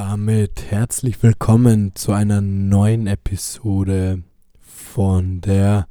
damit 0.00 0.70
herzlich 0.70 1.22
willkommen 1.22 1.94
zu 1.94 2.12
einer 2.12 2.40
neuen 2.40 3.06
Episode 3.06 4.22
von 4.58 5.42
der 5.42 5.88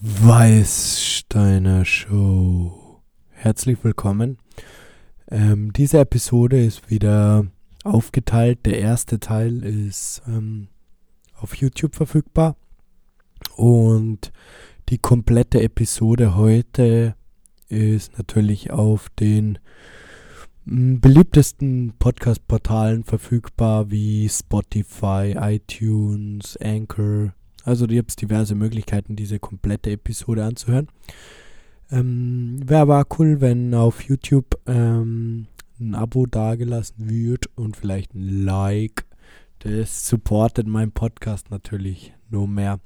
Weißsteiner 0.00 1.84
Show. 1.84 3.02
Herzlich 3.28 3.84
willkommen. 3.84 4.38
Ähm, 5.30 5.74
diese 5.74 5.98
Episode 5.98 6.64
ist 6.64 6.88
wieder 6.90 7.44
aufgeteilt. 7.84 8.64
Der 8.64 8.78
erste 8.78 9.20
Teil 9.20 9.62
ist 9.62 10.22
ähm, 10.26 10.68
auf 11.38 11.54
YouTube 11.54 11.94
verfügbar 11.96 12.56
und 13.56 14.32
die 14.88 14.98
komplette 14.98 15.60
Episode 15.60 16.34
heute 16.34 17.14
ist 17.68 18.16
natürlich 18.16 18.70
auf 18.70 19.10
den 19.10 19.58
beliebtesten 20.66 21.92
Podcast-Portalen 21.98 23.04
verfügbar 23.04 23.90
wie 23.90 24.28
Spotify, 24.28 25.34
iTunes, 25.38 26.56
Anchor. 26.56 27.34
Also 27.64 27.86
ihr 27.86 27.98
habt 27.98 28.20
diverse 28.20 28.54
Möglichkeiten, 28.54 29.14
diese 29.14 29.38
komplette 29.38 29.90
Episode 29.90 30.44
anzuhören. 30.44 30.88
Ähm, 31.90 32.60
Wäre 32.64 32.82
aber 32.82 33.06
cool, 33.18 33.40
wenn 33.42 33.74
auf 33.74 34.02
YouTube 34.02 34.58
ähm, 34.66 35.48
ein 35.78 35.94
Abo 35.94 36.24
dagelassen 36.24 37.10
wird 37.10 37.50
und 37.56 37.76
vielleicht 37.76 38.14
ein 38.14 38.44
Like. 38.44 39.04
Das 39.58 40.08
supportet 40.08 40.66
meinen 40.66 40.92
Podcast 40.92 41.50
natürlich 41.50 42.14
nur 42.30 42.48
mehr. 42.48 42.80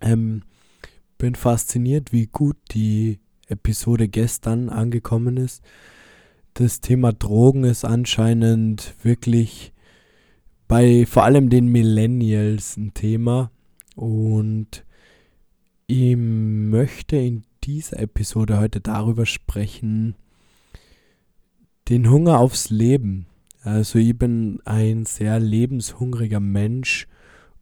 Ähm, 0.00 0.42
bin 1.18 1.34
fasziniert, 1.34 2.12
wie 2.12 2.26
gut 2.26 2.56
die 2.70 3.18
Episode 3.48 4.08
gestern 4.08 4.68
angekommen 4.68 5.36
ist 5.36 5.62
das 6.54 6.80
Thema 6.80 7.12
Drogen 7.12 7.64
ist 7.64 7.84
anscheinend 7.84 8.94
wirklich 9.02 9.72
bei 10.68 11.06
vor 11.06 11.24
allem 11.24 11.48
den 11.48 11.66
Millennials 11.68 12.76
ein 12.76 12.94
Thema. 12.94 13.50
Und 13.94 14.84
ich 15.86 16.16
möchte 16.16 17.16
in 17.16 17.44
dieser 17.64 18.00
Episode 18.00 18.58
heute 18.58 18.80
darüber 18.80 19.26
sprechen, 19.26 20.14
den 21.88 22.10
Hunger 22.10 22.38
aufs 22.38 22.70
Leben. 22.70 23.26
Also 23.62 23.98
ich 23.98 24.16
bin 24.18 24.60
ein 24.64 25.06
sehr 25.06 25.38
lebenshungriger 25.40 26.40
Mensch 26.40 27.06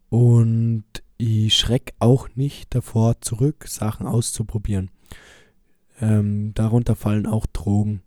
und 0.08 0.84
ich 1.19 1.54
schrecke 1.54 1.92
auch 1.98 2.28
nicht 2.34 2.75
davor 2.75 3.20
zurück, 3.20 3.66
Sachen 3.69 4.06
auszuprobieren. 4.06 4.91
Ähm, 6.00 6.54
darunter 6.54 6.97
fallen 6.97 7.27
auch 7.27 7.47
Drogen 7.47 8.02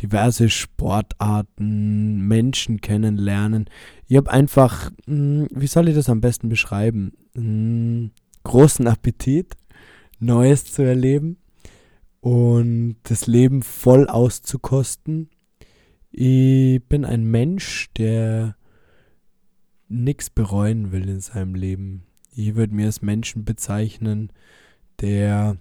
diverse 0.00 0.48
Sportarten, 0.50 2.26
Menschen 2.26 2.80
kennenlernen. 2.80 3.66
Ich 4.06 4.16
habe 4.16 4.30
einfach, 4.30 4.90
hm, 5.06 5.48
wie 5.50 5.66
soll 5.66 5.88
ich 5.88 5.94
das 5.94 6.08
am 6.08 6.20
besten 6.20 6.48
beschreiben? 6.48 7.12
Hm, 7.34 8.10
großen 8.44 8.86
Appetit, 8.86 9.54
Neues 10.18 10.64
zu 10.64 10.82
erleben 10.82 11.38
und 12.20 12.96
das 13.04 13.26
Leben 13.26 13.62
voll 13.62 14.08
auszukosten. 14.08 15.30
Ich 16.10 16.82
bin 16.88 17.04
ein 17.04 17.24
Mensch, 17.24 17.90
der 17.96 18.56
nichts 19.88 20.30
bereuen 20.30 20.92
will 20.92 21.08
in 21.08 21.20
seinem 21.20 21.54
Leben. 21.54 22.04
Ich 22.34 22.54
würde 22.54 22.74
mir 22.74 22.86
als 22.86 23.02
Menschen 23.02 23.44
bezeichnen, 23.44 24.32
der 25.00 25.58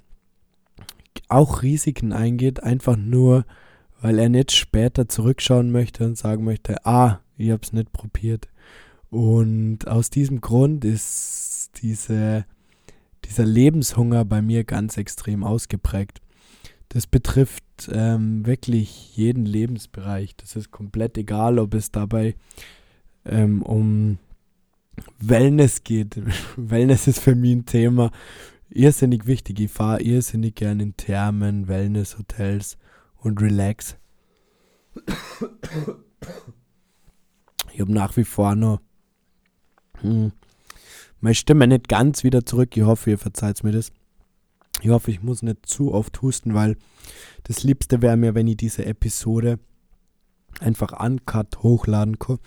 auch 1.28 1.62
Risiken 1.62 2.14
eingeht, 2.14 2.64
einfach 2.64 2.98
nur 2.98 3.46
weil 4.06 4.20
er 4.20 4.30
nicht 4.30 4.52
später 4.52 5.08
zurückschauen 5.08 5.72
möchte 5.72 6.06
und 6.06 6.16
sagen 6.16 6.44
möchte, 6.44 6.86
ah, 6.86 7.22
ich 7.38 7.50
habe 7.50 7.64
es 7.64 7.74
nicht 7.74 7.92
probiert. 7.92 8.50
Und 9.10 9.88
aus 9.88 10.12
diesem 10.12 10.42
Grund 10.42 10.86
ist 10.86 11.72
diese, 11.82 12.46
dieser 13.26 13.46
Lebenshunger 13.46 14.24
bei 14.24 14.44
mir 14.44 14.64
ganz 14.64 14.98
extrem 14.98 15.44
ausgeprägt. 15.44 16.22
Das 16.90 17.08
betrifft 17.08 17.64
ähm, 17.92 18.46
wirklich 18.46 19.18
jeden 19.18 19.48
Lebensbereich. 19.48 20.36
Das 20.36 20.56
ist 20.56 20.70
komplett 20.70 21.18
egal, 21.18 21.58
ob 21.58 21.74
es 21.74 21.90
dabei 21.90 22.36
ähm, 23.26 23.64
um 23.64 24.20
Wellness 25.18 25.84
geht. 25.84 26.22
Wellness 26.58 27.08
ist 27.08 27.22
für 27.22 27.34
mich 27.34 27.54
ein 27.54 27.66
Thema 27.66 28.12
irrsinnig 28.70 29.26
wichtig. 29.26 29.60
Ich 29.62 29.72
fahre 29.72 30.04
irrsinnig 30.04 30.54
gerne 30.54 30.84
in 30.84 30.96
Thermen, 30.96 31.68
Wellnesshotels 31.68 32.78
und 33.26 33.42
relax. 33.42 33.98
Ich 37.74 37.82
habe 37.82 37.92
nach 37.92 38.16
wie 38.16 38.24
vor 38.24 38.56
noch 38.56 38.80
hm, 40.00 40.32
meine 41.20 41.36
Stimme 41.36 41.68
nicht 41.68 41.90
ganz 41.90 42.24
wieder 42.24 42.46
zurück. 42.46 42.78
Ich 42.78 42.84
hoffe, 42.84 43.10
ihr 43.10 43.18
verzeiht 43.18 43.64
mir 43.64 43.72
das. 43.72 43.92
Ich 44.82 44.90
hoffe, 44.90 45.12
ich 45.12 45.22
muss 45.22 45.42
nicht 45.42 45.66
zu 45.66 45.94
oft 45.94 46.22
husten, 46.22 46.54
weil 46.54 46.78
das 47.44 47.64
Liebste 47.64 48.02
wäre 48.02 48.16
mir, 48.18 48.36
wenn 48.36 48.48
ich 48.48 48.58
diese 48.58 48.86
Episode 48.86 49.60
einfach 50.60 50.98
uncut 51.00 51.64
hochladen 51.64 52.20
kann. 52.20 52.40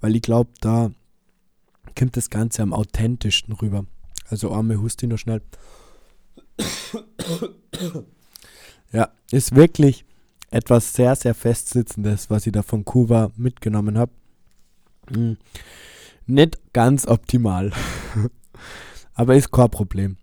Weil 0.00 0.16
ich 0.16 0.22
glaube, 0.22 0.50
da 0.60 0.90
kommt 1.98 2.16
das 2.16 2.30
Ganze 2.30 2.62
am 2.62 2.72
authentischsten 2.72 3.54
rüber. 3.54 3.84
Also 4.28 4.52
arme 4.52 4.80
Husti 4.80 5.06
noch 5.06 5.18
schnell. 5.18 5.42
ja, 8.92 9.10
ist 9.30 9.54
wirklich 9.54 10.04
etwas 10.52 10.92
sehr, 10.92 11.16
sehr 11.16 11.34
Festsitzendes, 11.34 12.30
was 12.30 12.46
ich 12.46 12.52
da 12.52 12.62
von 12.62 12.84
Kuba 12.84 13.32
mitgenommen 13.36 13.98
habe. 13.98 14.12
Hm. 15.12 15.38
Nicht 16.26 16.60
ganz 16.72 17.06
optimal. 17.06 17.72
Aber 19.14 19.34
ist 19.34 19.50
kein 19.50 19.70
Problem. 19.70 20.16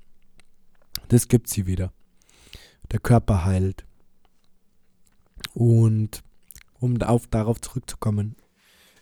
Das 1.09 1.27
gibt 1.27 1.49
sie 1.49 1.65
wieder. 1.65 1.91
Der 2.91 2.99
Körper 2.99 3.43
heilt. 3.45 3.85
Und 5.53 6.23
um 6.79 7.01
auf, 7.01 7.27
darauf 7.27 7.59
zurückzukommen, 7.59 8.35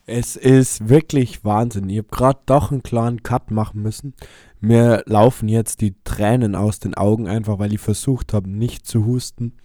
es 0.06 0.38
ist 0.38 0.88
wirklich 0.88 1.44
Wahnsinn. 1.44 1.90
Ich 1.90 1.98
habe 1.98 2.08
gerade 2.10 2.40
doch 2.46 2.72
einen 2.72 2.82
klaren 2.82 3.24
Cut 3.24 3.52
machen 3.52 3.82
müssen. 3.82 4.14
Mir 4.62 5.04
laufen 5.06 5.50
jetzt 5.50 5.82
die 5.82 5.96
Tränen 6.06 6.56
aus 6.56 6.80
den 6.80 6.94
Augen, 6.94 7.28
einfach 7.28 7.60
weil 7.60 7.74
ich 7.74 7.82
versucht 7.82 8.34
habe, 8.34 8.50
nicht 8.50 8.88
zu 8.88 9.06
husten. 9.06 9.58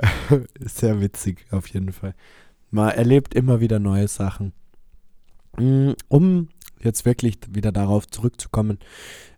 Sehr 0.60 1.00
witzig, 1.00 1.46
auf 1.50 1.66
jeden 1.68 1.92
Fall. 1.92 2.14
Man 2.70 2.90
erlebt 2.90 3.34
immer 3.34 3.60
wieder 3.60 3.78
neue 3.78 4.08
Sachen. 4.08 4.52
Mm, 5.58 5.92
um 6.08 6.48
jetzt 6.80 7.04
wirklich 7.04 7.38
wieder 7.50 7.72
darauf 7.72 8.06
zurückzukommen, 8.06 8.78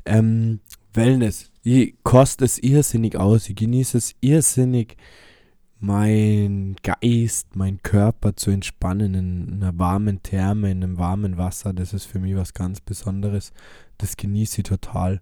ähm, 0.04 0.60
Wellness. 0.92 1.50
Ich 1.62 1.94
koste 2.02 2.44
es 2.44 2.58
irrsinnig 2.58 3.16
aus. 3.16 3.48
Ich 3.48 3.56
genieße 3.56 3.98
es 3.98 4.14
irrsinnig, 4.20 4.96
mein 5.80 6.76
Geist, 6.82 7.54
mein 7.54 7.80
Körper 7.82 8.34
zu 8.34 8.50
entspannen 8.50 9.14
in 9.14 9.62
einer 9.62 9.78
warmen 9.78 10.22
Therme, 10.22 10.70
in 10.70 10.82
einem 10.82 10.98
warmen 10.98 11.36
Wasser. 11.36 11.72
Das 11.72 11.92
ist 11.92 12.04
für 12.06 12.18
mich 12.18 12.34
was 12.34 12.52
ganz 12.52 12.80
Besonderes. 12.80 13.52
Das 13.96 14.16
genieße 14.16 14.62
ich 14.62 14.66
total. 14.66 15.20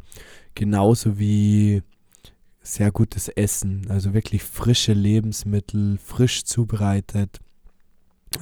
Genauso 0.54 1.18
wie 1.18 1.82
sehr 2.66 2.90
gutes 2.90 3.28
Essen, 3.28 3.86
also 3.88 4.12
wirklich 4.12 4.42
frische 4.42 4.92
Lebensmittel, 4.92 5.98
frisch 6.02 6.44
zubereitet. 6.44 7.38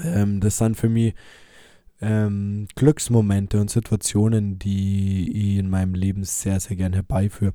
Ähm, 0.02 0.40
das 0.40 0.56
sind 0.56 0.76
für 0.76 0.88
mich 0.88 1.14
ähm, 2.00 2.66
Glücksmomente 2.74 3.60
und 3.60 3.70
Situationen, 3.70 4.58
die 4.58 5.30
ich 5.30 5.58
in 5.58 5.68
meinem 5.68 5.94
Leben 5.94 6.24
sehr, 6.24 6.58
sehr 6.58 6.76
gern 6.76 6.94
herbeiführe. 6.94 7.52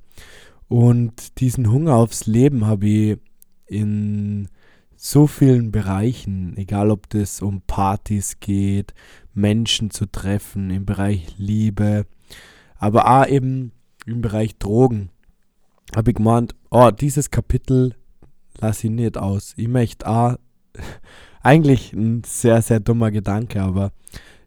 Und 0.68 1.40
diesen 1.40 1.72
Hunger 1.72 1.96
aufs 1.96 2.28
Leben 2.28 2.68
habe 2.68 2.88
ich 2.88 3.18
in 3.66 4.48
so 4.96 5.26
vielen 5.26 5.72
Bereichen, 5.72 6.56
egal 6.56 6.92
ob 6.92 7.10
das 7.10 7.42
um 7.42 7.62
Partys 7.62 8.40
geht, 8.40 8.94
Menschen 9.34 9.90
zu 9.90 10.06
treffen, 10.06 10.70
im 10.70 10.86
Bereich 10.86 11.34
Liebe, 11.38 12.06
aber 12.76 13.10
auch 13.10 13.28
eben 13.28 13.72
im 14.06 14.22
Bereich 14.22 14.58
Drogen 14.58 15.10
habe 15.96 16.12
ich 16.12 16.16
gemeint, 16.16 16.56
oh, 16.70 16.92
dieses 16.92 17.32
Kapitel 17.32 17.96
lasse 18.60 18.88
ich 18.88 18.94
nicht 18.94 19.18
aus. 19.18 19.54
Ich 19.58 19.68
möchte 19.68 20.08
auch, 20.08 20.38
eigentlich 21.42 21.94
ein 21.94 22.24
sehr, 22.26 22.62
sehr 22.62 22.80
dummer 22.80 23.12
Gedanke, 23.12 23.62
aber 23.62 23.92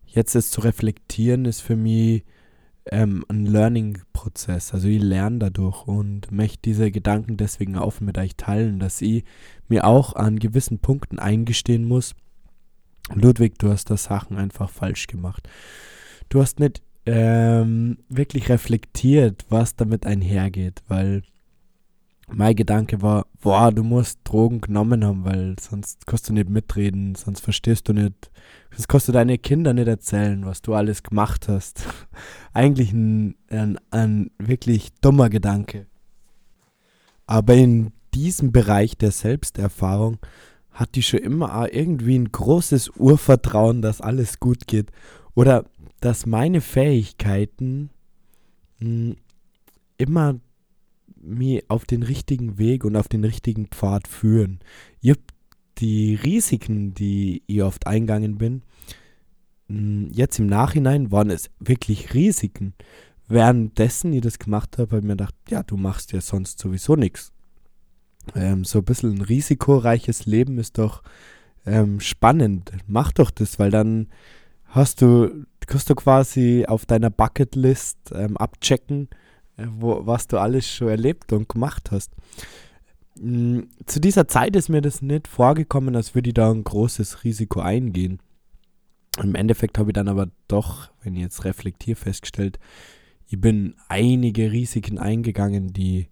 jetzt 0.06 0.34
es 0.34 0.50
zu 0.50 0.60
reflektieren 0.60 1.44
ist 1.46 1.60
für 1.60 1.76
mich 1.76 2.24
ähm, 2.90 3.24
ein 3.28 3.46
Learning-Prozess. 3.46 4.74
Also 4.74 4.88
ich 4.88 5.00
lerne 5.02 5.38
dadurch 5.38 5.86
und 5.86 6.30
möchte 6.30 6.60
diese 6.62 6.90
Gedanken 6.90 7.36
deswegen 7.36 7.78
offen 7.78 8.06
mit 8.06 8.18
euch 8.18 8.36
teilen, 8.36 8.78
dass 8.78 9.00
ich 9.00 9.24
mir 9.68 9.86
auch 9.86 10.14
an 10.14 10.38
gewissen 10.38 10.78
Punkten 10.80 11.18
eingestehen 11.18 11.86
muss, 11.86 12.14
Ludwig, 13.14 13.58
du 13.58 13.70
hast 13.70 13.90
da 13.90 13.96
Sachen 13.96 14.36
einfach 14.36 14.70
falsch 14.70 15.06
gemacht. 15.06 15.48
Du 16.28 16.40
hast 16.40 16.60
nicht 16.60 16.82
ähm, 17.04 17.98
wirklich 18.08 18.48
reflektiert, 18.48 19.44
was 19.48 19.74
damit 19.76 20.06
einhergeht, 20.06 20.82
weil 20.88 21.22
mein 22.34 22.56
Gedanke 22.56 23.02
war, 23.02 23.26
boah, 23.40 23.70
du 23.70 23.82
musst 23.82 24.20
Drogen 24.24 24.60
genommen 24.60 25.04
haben, 25.04 25.24
weil 25.24 25.56
sonst 25.60 26.06
kannst 26.06 26.28
du 26.28 26.32
nicht 26.32 26.48
mitreden, 26.48 27.14
sonst 27.14 27.40
verstehst 27.40 27.88
du 27.88 27.92
nicht, 27.92 28.30
sonst 28.70 28.88
kannst 28.88 29.08
du 29.08 29.12
deine 29.12 29.38
Kinder 29.38 29.74
nicht 29.74 29.88
erzählen, 29.88 30.44
was 30.46 30.62
du 30.62 30.74
alles 30.74 31.02
gemacht 31.02 31.48
hast. 31.48 31.84
Eigentlich 32.52 32.92
ein, 32.92 33.36
ein, 33.48 33.78
ein 33.90 34.30
wirklich 34.38 34.92
dummer 35.00 35.28
Gedanke. 35.28 35.86
Aber 37.26 37.54
in 37.54 37.92
diesem 38.14 38.52
Bereich 38.52 38.96
der 38.96 39.10
Selbsterfahrung 39.10 40.18
hat 40.70 40.94
die 40.94 41.02
schon 41.02 41.20
immer 41.20 41.72
irgendwie 41.72 42.18
ein 42.18 42.32
großes 42.32 42.90
Urvertrauen, 42.96 43.82
dass 43.82 44.00
alles 44.00 44.40
gut 44.40 44.66
geht. 44.66 44.90
Oder 45.34 45.64
dass 46.00 46.26
meine 46.26 46.60
Fähigkeiten 46.60 47.90
mh, 48.80 48.86
hm, 48.86 49.16
immer 49.98 50.40
mich 51.22 51.68
auf 51.68 51.84
den 51.84 52.02
richtigen 52.02 52.58
Weg 52.58 52.84
und 52.84 52.96
auf 52.96 53.08
den 53.08 53.24
richtigen 53.24 53.66
Pfad 53.66 54.08
führen. 54.08 54.60
Ihr 55.00 55.16
die 55.78 56.14
Risiken, 56.14 56.94
die 56.94 57.42
ich 57.46 57.62
oft 57.62 57.86
eingegangen 57.86 58.38
bin, 58.38 58.62
hm, 59.68 60.10
jetzt 60.12 60.38
im 60.38 60.46
Nachhinein 60.46 61.10
waren 61.10 61.30
es 61.30 61.50
wirklich 61.58 62.14
Risiken. 62.14 62.74
Währenddessen 63.28 64.12
ich 64.12 64.20
das 64.20 64.38
gemacht 64.38 64.78
habe, 64.78 64.90
habe 64.90 64.98
ich 64.98 65.04
mir 65.04 65.16
gedacht, 65.16 65.34
ja, 65.48 65.62
du 65.62 65.76
machst 65.76 66.12
ja 66.12 66.20
sonst 66.20 66.58
sowieso 66.58 66.96
nichts. 66.96 67.32
Ähm, 68.34 68.64
so 68.64 68.78
ein 68.80 68.84
bisschen 68.84 69.14
ein 69.14 69.22
risikoreiches 69.22 70.26
Leben 70.26 70.58
ist 70.58 70.78
doch 70.78 71.02
ähm, 71.66 72.00
spannend. 72.00 72.72
Mach 72.86 73.12
doch 73.12 73.30
das, 73.30 73.58
weil 73.58 73.70
dann 73.70 74.08
hast 74.66 75.02
du, 75.02 75.46
kannst 75.66 75.90
du 75.90 75.94
quasi 75.94 76.64
auf 76.66 76.86
deiner 76.86 77.10
Bucketlist 77.10 77.98
ähm, 78.14 78.36
abchecken, 78.36 79.08
wo, 79.56 80.06
was 80.06 80.26
du 80.26 80.38
alles 80.38 80.68
schon 80.68 80.88
erlebt 80.88 81.32
und 81.32 81.48
gemacht 81.48 81.90
hast. 81.90 82.12
Mm, 83.16 83.60
zu 83.86 84.00
dieser 84.00 84.28
Zeit 84.28 84.56
ist 84.56 84.68
mir 84.68 84.80
das 84.80 85.02
nicht 85.02 85.28
vorgekommen, 85.28 85.96
als 85.96 86.14
würde 86.14 86.30
ich 86.30 86.34
da 86.34 86.50
ein 86.50 86.64
großes 86.64 87.24
Risiko 87.24 87.60
eingehen. 87.60 88.20
Im 89.22 89.34
Endeffekt 89.34 89.78
habe 89.78 89.90
ich 89.90 89.94
dann 89.94 90.08
aber 90.08 90.28
doch, 90.48 90.90
wenn 91.02 91.14
ich 91.14 91.22
jetzt 91.22 91.44
reflektiere, 91.44 91.96
festgestellt, 91.96 92.58
ich 93.26 93.40
bin 93.40 93.74
einige 93.88 94.52
Risiken 94.52 94.98
eingegangen, 94.98 95.72
die 95.72 96.08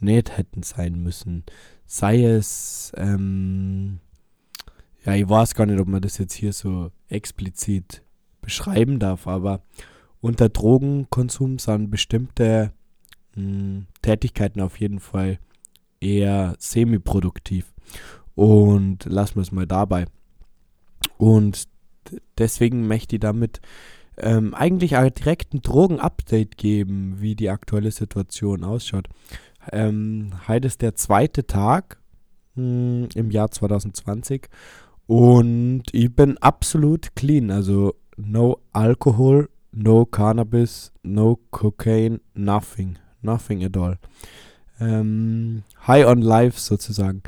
nicht 0.00 0.36
hätten 0.36 0.62
sein 0.62 1.02
müssen. 1.02 1.44
Sei 1.86 2.24
es, 2.24 2.92
ähm, 2.96 4.00
ja, 5.04 5.14
ich 5.14 5.28
weiß 5.28 5.54
gar 5.54 5.66
nicht, 5.66 5.80
ob 5.80 5.88
man 5.88 6.02
das 6.02 6.18
jetzt 6.18 6.34
hier 6.34 6.52
so 6.52 6.90
explizit 7.08 8.02
beschreiben 8.40 8.98
darf, 8.98 9.26
aber 9.26 9.62
unter 10.20 10.48
Drogenkonsum 10.48 11.58
sind 11.58 11.90
bestimmte 11.90 12.72
mh, 13.36 13.84
Tätigkeiten 14.02 14.60
auf 14.60 14.80
jeden 14.80 15.00
Fall 15.00 15.38
eher 16.00 16.54
semi-produktiv. 16.58 17.72
Und 18.34 19.04
lassen 19.04 19.36
wir 19.36 19.42
es 19.42 19.52
mal 19.52 19.66
dabei. 19.66 20.06
Und 21.18 21.68
deswegen 22.38 22.86
möchte 22.86 23.16
ich 23.16 23.20
damit 23.20 23.60
ähm, 24.16 24.54
eigentlich 24.54 24.90
direkt 24.90 25.54
ein 25.54 25.62
Drogen-Update 25.62 26.56
geben, 26.56 27.16
wie 27.20 27.34
die 27.34 27.50
aktuelle 27.50 27.90
Situation 27.90 28.64
ausschaut. 28.64 29.08
Ähm, 29.70 30.32
heute 30.48 30.66
ist 30.66 30.82
der 30.82 30.94
zweite 30.94 31.46
Tag 31.46 32.00
mh, 32.54 33.08
im 33.14 33.30
Jahr 33.30 33.50
2020 33.50 34.48
und 35.06 35.82
ich 35.92 36.14
bin 36.14 36.38
absolut 36.38 37.14
clean. 37.14 37.50
Also 37.50 37.94
no 38.16 38.58
Alkohol, 38.72 39.48
no 39.72 40.06
Cannabis, 40.06 40.92
no 41.02 41.38
Cocaine, 41.50 42.20
nothing. 42.34 42.98
Nothing 43.22 43.64
at 43.64 43.76
all. 43.76 43.98
Ähm, 44.80 45.62
high 45.86 46.06
on 46.06 46.22
life 46.22 46.58
sozusagen. 46.58 47.22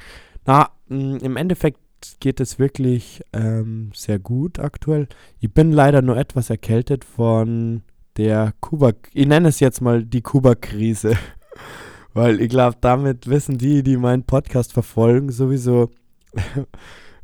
Na, 0.47 0.71
im 0.89 1.37
Endeffekt 1.37 1.79
geht 2.21 2.41
es 2.41 2.59
wirklich 2.59 3.23
ähm, 3.33 3.91
sehr 3.95 4.19
gut 4.19 4.59
aktuell. 4.59 5.09
Ich 5.41 5.53
bin 5.53 5.73
leider 5.73 6.03
nur 6.03 6.17
etwas 6.17 6.51
erkältet 6.51 7.05
von 7.05 7.83
der 8.17 8.53
Kuba, 8.61 8.93
ich 9.13 9.27
nenne 9.27 9.49
es 9.49 9.61
jetzt 9.61 9.81
mal 9.81 10.05
die 10.05 10.23
Kuba-Krise. 10.23 11.17
Weil 12.15 12.41
ich 12.41 12.49
glaube, 12.49 12.77
damit 12.81 13.29
wissen 13.29 13.59
die, 13.59 13.83
die 13.83 13.97
meinen 13.97 14.23
Podcast 14.23 14.73
verfolgen, 14.73 15.33
sowieso, 15.33 15.91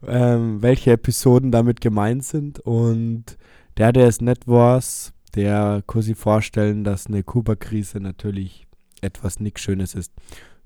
ähm, 0.06 0.60
welche 0.62 0.92
Episoden 0.92 1.52
damit 1.52 1.80
gemeint 1.80 2.24
sind. 2.24 2.58
Und 2.58 3.38
der, 3.76 3.92
der 3.92 4.08
es 4.08 4.20
nicht 4.20 4.48
weiß, 4.48 5.12
der 5.34 5.82
sich 5.98 6.16
vorstellen, 6.16 6.84
dass 6.84 7.06
eine 7.06 7.22
Kuba-Krise 7.22 8.00
natürlich 8.00 8.66
etwas 9.00 9.40
nichts 9.40 9.62
Schönes 9.62 9.94
ist. 9.94 10.12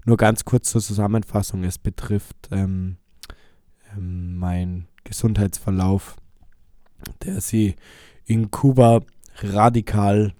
Nur 0.04 0.16
ganz 0.16 0.44
kurz 0.44 0.70
zur 0.70 0.80
Zusammenfassung. 0.80 1.64
Es 1.64 1.78
betrifft 1.78 2.48
ähm, 2.50 2.96
ähm, 3.96 4.36
mein 4.36 4.86
Gesundheitsverlauf, 5.04 6.16
der 7.22 7.40
sie 7.40 7.76
in 8.24 8.50
Kuba 8.50 9.00
radikal 9.42 10.32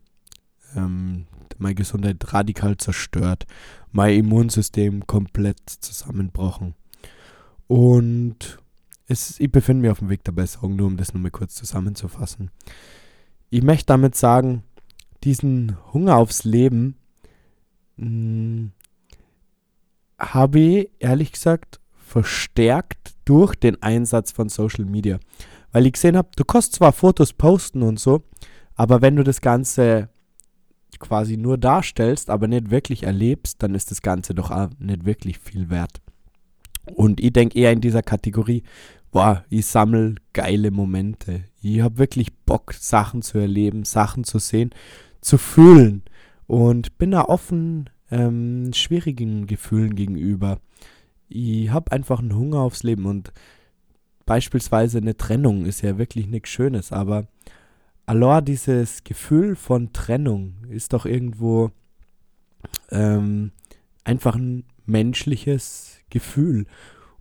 ähm, 0.77 1.27
meine 1.59 1.75
Gesundheit 1.75 2.33
radikal 2.33 2.77
zerstört, 2.77 3.47
mein 3.93 4.19
Immunsystem 4.19 5.07
komplett 5.07 5.59
zusammenbrochen. 5.67 6.75
Und 7.67 8.59
es, 9.07 9.39
ich 9.41 9.51
befinde 9.51 9.83
mich 9.83 9.91
auf 9.91 9.99
dem 10.01 10.09
Weg 10.09 10.25
der 10.25 10.33
Besserung, 10.33 10.77
nur 10.77 10.87
um 10.87 10.97
das 10.97 11.15
nochmal 11.15 11.31
kurz 11.31 11.55
zusammenzufassen. 11.55 12.51
Ich 13.55 13.63
möchte 13.63 13.87
damit 13.87 14.17
sagen, 14.17 14.65
diesen 15.23 15.77
Hunger 15.93 16.17
aufs 16.17 16.43
Leben 16.43 16.97
hm, 17.97 18.73
habe 20.19 20.59
ich 20.59 20.91
ehrlich 20.99 21.31
gesagt 21.31 21.79
verstärkt 21.97 23.15
durch 23.25 23.55
den 23.55 23.81
Einsatz 23.81 24.33
von 24.33 24.49
Social 24.49 24.87
Media. 24.87 25.21
Weil 25.71 25.87
ich 25.87 25.93
gesehen 25.93 26.17
habe, 26.17 26.31
du 26.35 26.45
kannst 26.45 26.73
zwar 26.73 26.91
Fotos 26.91 27.33
posten 27.33 27.83
und 27.83 28.01
so, 28.01 28.25
aber 28.75 29.03
wenn 29.03 29.15
du 29.15 29.23
das 29.23 29.41
Ganze 29.41 30.09
quasi 30.99 31.37
nur 31.37 31.57
darstellst, 31.57 32.31
aber 32.31 32.49
nicht 32.49 32.73
wirklich 32.73 33.05
erlebst, 33.05 33.63
dann 33.63 33.77
ist 33.77 33.93
das 33.93 34.03
Ganze 34.03 34.35
doch 34.35 34.51
auch 34.51 34.71
nicht 34.81 35.05
wirklich 35.05 35.39
viel 35.39 35.71
wert. 35.71 36.03
Und 36.97 37.21
ich 37.21 37.33
denke 37.33 37.57
eher 37.57 37.71
in 37.71 37.81
dieser 37.81 38.03
Kategorie, 38.03 38.65
boah, 39.15 39.45
ich 39.49 39.67
sammle 39.67 40.17
geile 40.33 40.73
Momente. 40.73 41.45
Ich 41.63 41.81
habe 41.81 41.99
wirklich 41.99 42.37
Bock, 42.45 42.75
Sachen 42.75 43.23
zu 43.23 43.39
erleben, 43.39 43.85
Sachen 43.85 44.25
zu 44.25 44.41
sehen, 44.41 44.71
zu 45.21 45.39
fühlen. 45.39 46.03
Und 46.49 46.99
bin 46.99 47.13
da 47.13 47.23
offen 47.23 47.89
ähm, 48.11 48.73
schwierigen 48.75 49.47
Gefühlen 49.47 49.95
gegenüber. 49.95 50.59
Ich 51.29 51.71
habe 51.71 51.93
einfach 51.93 52.19
einen 52.19 52.35
Hunger 52.35 52.59
aufs 52.59 52.83
Leben 52.83 53.07
und 53.07 53.33
beispielsweise 54.27 54.99
eine 54.99 55.17
Trennung 55.17 55.65
ist 55.65 55.83
ja 55.83 55.97
wirklich 55.97 56.27
nichts 56.27 56.51
Schönes, 56.51 56.91
aber 56.91 57.29
allein 58.07 58.45
dieses 58.45 59.05
Gefühl 59.05 59.55
von 59.55 59.93
Trennung 59.93 60.55
ist 60.71 60.93
doch 60.93 61.07
irgendwo 61.07 61.71
ähm, 62.91 63.53
einfach 64.03 64.35
ein 64.35 64.65
menschliches 64.87 66.01
Gefühl. 66.11 66.67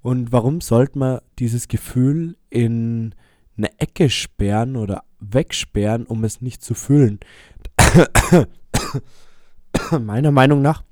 Und 0.04 0.32
warum 0.34 0.62
sollte 0.62 1.00
man 1.00 1.22
dieses 1.40 1.68
Gefühl 1.70 2.36
in 2.50 3.16
eine 3.58 3.80
Ecke 3.80 4.10
sperren 4.10 4.76
oder 4.76 5.04
wegsperren, 5.20 6.06
um 6.06 6.26
es 6.26 6.42
nicht 6.42 6.62
zu 6.62 6.74
fühlen? 6.74 7.22
Meiner 10.00 10.32
Meinung 10.32 10.62
nach 10.62 10.84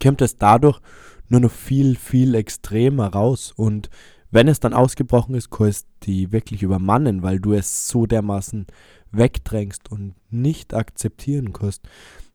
kommt 0.00 0.22
es 0.22 0.36
dadurch 0.36 0.80
nur 1.28 1.40
noch 1.40 1.50
viel, 1.50 1.96
viel 1.96 2.36
extremer 2.36 3.08
raus. 3.08 3.52
Und 3.56 3.90
wenn 4.30 4.46
es 4.46 4.60
dann 4.60 4.72
ausgebrochen 4.72 5.34
ist, 5.34 5.50
kannst 5.50 5.86
du 5.86 6.06
die 6.06 6.30
wirklich 6.30 6.62
übermannen, 6.62 7.24
weil 7.24 7.40
du 7.40 7.54
es 7.54 7.88
so 7.88 8.06
dermaßen 8.06 8.68
wegdrängst 9.10 9.90
und 9.90 10.14
nicht 10.30 10.74
akzeptieren 10.74 11.52
kannst. 11.52 11.82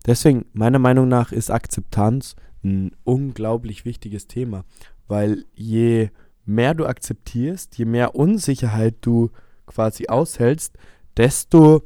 Deswegen, 0.05 0.45
meiner 0.51 0.79
Meinung 0.79 1.07
nach, 1.07 1.31
ist 1.31 1.49
Akzeptanz 1.49 2.35
ein 2.63 2.91
unglaublich 3.05 3.85
wichtiges 3.85 4.27
Thema, 4.27 4.65
weil 5.07 5.45
je 5.53 6.09
mehr 6.45 6.73
du 6.73 6.85
akzeptierst, 6.85 7.77
je 7.77 7.85
mehr 7.85 8.15
Unsicherheit 8.15 8.95
du 9.01 9.31
quasi 9.65 10.07
aushältst, 10.07 10.77
desto, 11.15 11.83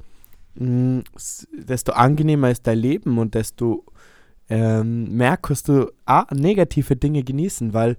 mh, 0.55 0.65
mm, 0.65 1.03
desto 1.65 1.93
angenehmer 1.93 2.51
ist 2.51 2.67
dein 2.67 2.77
Leben 2.77 3.17
und 3.17 3.35
desto 3.35 3.85
ähm, 4.49 5.15
mehr 5.15 5.37
kannst 5.37 5.69
du 5.69 5.91
A, 6.05 6.25
negative 6.33 6.95
Dinge 6.95 7.23
genießen, 7.23 7.73
weil 7.73 7.97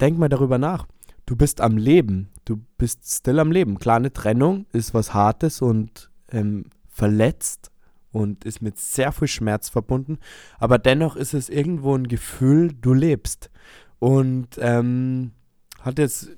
denk 0.00 0.18
mal 0.18 0.28
darüber 0.28 0.58
nach 0.58 0.86
du 1.30 1.36
bist 1.36 1.60
am 1.60 1.76
Leben, 1.76 2.28
du 2.44 2.60
bist 2.76 3.08
still 3.08 3.38
am 3.38 3.52
Leben. 3.52 3.78
Klar, 3.78 3.96
eine 3.96 4.12
Trennung 4.12 4.66
ist 4.72 4.94
was 4.94 5.14
Hartes 5.14 5.62
und 5.62 6.10
ähm, 6.32 6.64
verletzt 6.88 7.70
und 8.10 8.44
ist 8.44 8.60
mit 8.60 8.76
sehr 8.78 9.12
viel 9.12 9.28
Schmerz 9.28 9.68
verbunden, 9.68 10.18
aber 10.58 10.78
dennoch 10.78 11.14
ist 11.14 11.32
es 11.32 11.48
irgendwo 11.48 11.94
ein 11.94 12.08
Gefühl, 12.08 12.72
du 12.72 12.92
lebst. 12.94 13.48
Und 14.00 14.48
ähm, 14.58 15.30
hat 15.80 15.98
jetzt 15.98 16.30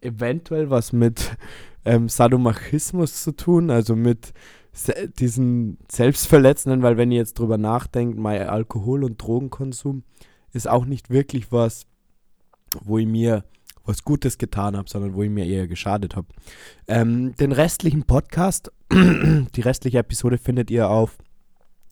eventuell 0.00 0.70
was 0.70 0.92
mit 0.92 1.36
ähm, 1.84 2.08
Sadomachismus 2.08 3.22
zu 3.22 3.32
tun, 3.32 3.70
also 3.70 3.96
mit 3.96 4.32
se 4.72 5.08
diesen 5.08 5.78
Selbstverletzenden, 5.90 6.82
weil 6.82 6.96
wenn 6.96 7.10
ihr 7.10 7.18
jetzt 7.18 7.38
drüber 7.38 7.58
nachdenkt, 7.58 8.18
mein 8.18 8.42
Alkohol- 8.42 9.04
und 9.04 9.20
Drogenkonsum 9.20 10.04
ist 10.52 10.68
auch 10.68 10.84
nicht 10.84 11.10
wirklich 11.10 11.50
was, 11.50 11.86
wo 12.84 12.98
ich 12.98 13.06
mir 13.06 13.44
was 13.84 14.02
Gutes 14.02 14.36
getan 14.36 14.76
habe, 14.76 14.88
sondern 14.88 15.14
wo 15.14 15.22
ich 15.22 15.30
mir 15.30 15.46
eher 15.46 15.68
geschadet 15.68 16.16
habe. 16.16 16.26
Ähm, 16.88 17.34
den 17.36 17.52
restlichen 17.52 18.02
Podcast, 18.02 18.72
die 18.92 19.60
restliche 19.60 19.98
Episode 19.98 20.38
findet 20.38 20.70
ihr 20.70 20.90
auf 20.90 21.16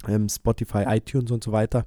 ähm, 0.09 0.29
Spotify, 0.29 0.85
iTunes 0.89 1.31
und 1.31 1.45
so 1.45 1.53
weiter. 1.53 1.87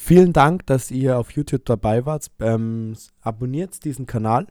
Vielen 0.00 0.32
Dank, 0.32 0.64
dass 0.64 0.92
ihr 0.92 1.18
auf 1.18 1.32
YouTube 1.32 1.66
dabei 1.66 2.06
wart. 2.06 2.30
Ähm, 2.38 2.96
abonniert 3.20 3.84
diesen 3.84 4.06
Kanal 4.06 4.46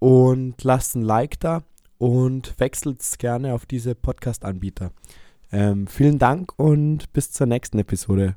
und 0.00 0.62
lasst 0.64 0.96
ein 0.96 1.02
Like 1.02 1.38
da 1.38 1.62
und 1.98 2.58
wechselt 2.58 3.00
gerne 3.18 3.54
auf 3.54 3.64
diese 3.64 3.94
Podcast-Anbieter. 3.94 4.90
Ähm, 5.52 5.86
vielen 5.86 6.18
Dank 6.18 6.52
und 6.58 7.10
bis 7.12 7.30
zur 7.30 7.46
nächsten 7.46 7.78
Episode. 7.78 8.34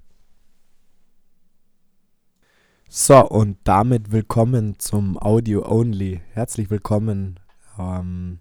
So, 2.88 3.28
und 3.28 3.58
damit 3.64 4.12
willkommen 4.12 4.78
zum 4.78 5.18
Audio 5.18 5.68
Only. 5.68 6.22
Herzlich 6.34 6.70
willkommen 6.70 7.40
ähm, 7.78 8.40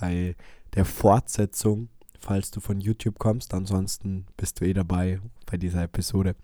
bei 0.00 0.36
der 0.74 0.84
Fortsetzung, 0.84 1.88
falls 2.20 2.50
du 2.52 2.60
von 2.60 2.78
YouTube 2.78 3.18
kommst. 3.18 3.54
Ansonsten 3.54 4.26
bist 4.36 4.60
du 4.60 4.66
eh 4.66 4.74
dabei 4.74 5.18
bei 5.50 5.56
dieser 5.56 5.82
Episode. 5.82 6.36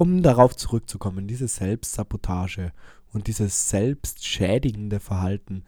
Um 0.00 0.22
darauf 0.22 0.56
zurückzukommen, 0.56 1.28
diese 1.28 1.46
Selbstsabotage 1.46 2.72
und 3.12 3.26
dieses 3.26 3.68
selbstschädigende 3.68 4.98
Verhalten, 4.98 5.64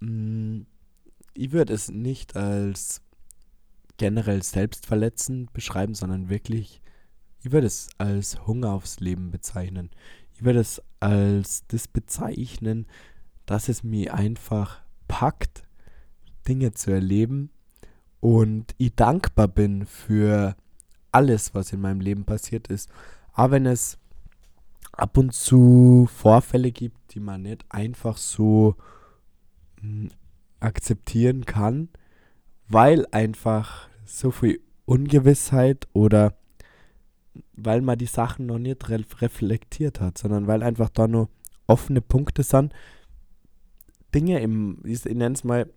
mm, 0.00 0.60
ich 1.34 1.52
würde 1.52 1.74
es 1.74 1.90
nicht 1.90 2.34
als 2.34 3.02
generell 3.98 4.42
selbstverletzend 4.42 5.52
beschreiben, 5.52 5.94
sondern 5.94 6.30
wirklich, 6.30 6.80
ich 7.40 7.52
würde 7.52 7.66
es 7.66 7.90
als 7.98 8.46
Hunger 8.46 8.72
aufs 8.72 9.00
Leben 9.00 9.30
bezeichnen. 9.30 9.90
Ich 10.32 10.44
würde 10.44 10.60
es 10.60 10.80
als 10.98 11.66
das 11.68 11.88
bezeichnen, 11.88 12.86
dass 13.44 13.68
es 13.68 13.84
mir 13.84 14.14
einfach 14.14 14.80
packt, 15.08 15.66
Dinge 16.48 16.72
zu 16.72 16.90
erleben 16.90 17.50
und 18.20 18.74
ich 18.78 18.94
dankbar 18.94 19.48
bin 19.48 19.84
für 19.84 20.56
alles, 21.12 21.54
was 21.54 21.74
in 21.74 21.82
meinem 21.82 22.00
Leben 22.00 22.24
passiert 22.24 22.68
ist. 22.68 22.88
Aber 23.38 23.52
wenn 23.52 23.66
es 23.66 23.98
ab 24.90 25.16
und 25.16 25.32
zu 25.32 26.08
Vorfälle 26.12 26.72
gibt, 26.72 27.14
die 27.14 27.20
man 27.20 27.42
nicht 27.42 27.64
einfach 27.68 28.16
so 28.16 28.74
hm, 29.80 30.10
akzeptieren 30.58 31.44
kann, 31.44 31.88
weil 32.66 33.06
einfach 33.12 33.88
so 34.04 34.32
viel 34.32 34.60
Ungewissheit 34.86 35.86
oder 35.92 36.34
weil 37.52 37.80
man 37.80 37.96
die 37.96 38.06
Sachen 38.06 38.46
noch 38.46 38.58
nicht 38.58 38.88
re 38.88 39.04
reflektiert 39.20 40.00
hat, 40.00 40.18
sondern 40.18 40.48
weil 40.48 40.64
einfach 40.64 40.88
da 40.88 41.06
nur 41.06 41.28
offene 41.68 42.00
Punkte 42.00 42.42
sind. 42.42 42.72
Dinge 44.12 44.40
im, 44.40 44.80
ich 44.84 45.04
nenne 45.04 45.34
es 45.34 45.44
mal, 45.44 45.72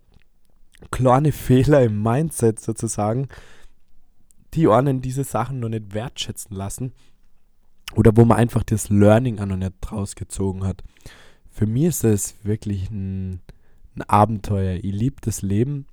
kleine 0.90 1.30
Fehler 1.46 1.84
im 1.84 2.02
Mindset 2.02 2.58
sozusagen, 2.58 3.28
die 4.54 4.66
einen 4.66 5.00
diese 5.00 5.22
Sachen 5.22 5.60
noch 5.60 5.68
nicht 5.68 5.94
wertschätzen 5.94 6.56
lassen 6.56 6.92
oder 7.94 8.16
wo 8.16 8.24
man 8.24 8.38
einfach 8.38 8.62
das 8.62 8.88
Learning 8.88 9.38
auch 9.38 9.46
noch 9.46 9.56
nicht 9.56 9.72
rausgezogen 9.90 10.64
hat. 10.64 10.82
Für 11.50 11.66
mich 11.66 11.84
ist 11.84 12.04
es 12.04 12.34
wirklich 12.44 12.90
ein, 12.90 13.40
ein 13.96 14.02
Abenteuer. 14.02 14.76
Ich 14.76 14.92
liebe 14.92 15.16
das 15.20 15.42
Leben. 15.42 15.86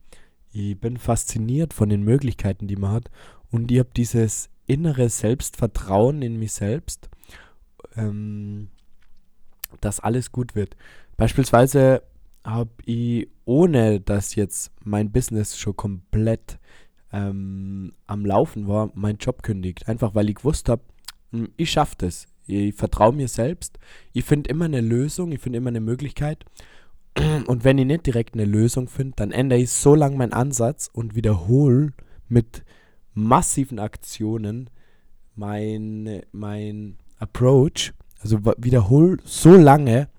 Ich 0.51 0.79
bin 0.79 0.97
fasziniert 0.97 1.73
von 1.73 1.89
den 1.89 2.03
Möglichkeiten, 2.03 2.67
die 2.67 2.77
man 2.77 2.91
hat. 2.91 3.11
Und 3.51 3.71
ich 3.71 3.79
habe 3.79 3.89
dieses 3.95 4.49
innere 4.67 5.09
Selbstvertrauen 5.09 6.21
in 6.21 6.37
mich 6.37 6.53
selbst, 6.53 7.09
ähm, 7.95 8.69
dass 9.81 9.99
alles 9.99 10.31
gut 10.31 10.55
wird. 10.55 10.75
Beispielsweise 11.17 12.03
habe 12.43 12.69
ich, 12.85 13.27
ohne 13.45 13.99
dass 13.99 14.35
jetzt 14.35 14.71
mein 14.83 15.11
Business 15.11 15.57
schon 15.57 15.75
komplett 15.75 16.59
ähm, 17.11 17.93
am 18.07 18.25
Laufen 18.25 18.67
war, 18.67 18.91
meinen 18.93 19.17
Job 19.17 19.43
kündigt. 19.43 19.87
Einfach 19.87 20.15
weil 20.15 20.29
ich 20.29 20.35
gewusst 20.35 20.69
habe, 20.69 20.81
ich 21.57 21.71
schaffe 21.71 21.95
das. 21.99 22.27
Ich 22.47 22.73
vertraue 22.75 23.13
mir 23.13 23.27
selbst. 23.27 23.77
Ich 24.11 24.25
finde 24.25 24.49
immer 24.49 24.65
eine 24.65 24.81
Lösung, 24.81 25.31
ich 25.31 25.39
finde 25.39 25.57
immer 25.57 25.69
eine 25.69 25.81
Möglichkeit. 25.81 26.45
Und 27.47 27.63
wenn 27.63 27.77
ich 27.77 27.85
nicht 27.85 28.05
direkt 28.05 28.33
eine 28.33 28.45
Lösung 28.45 28.87
finde, 28.87 29.13
dann 29.17 29.31
ändere 29.31 29.59
ich 29.59 29.69
so 29.71 29.95
lange 29.95 30.17
meinen 30.17 30.33
Ansatz 30.33 30.89
und 30.91 31.15
wiederhole 31.15 31.93
mit 32.27 32.63
massiven 33.13 33.79
Aktionen 33.79 34.69
mein, 35.35 36.21
mein 36.31 36.97
Approach. 37.17 37.93
Also 38.19 38.39
wiederhole 38.57 39.17
so 39.23 39.55
lange 39.55 40.09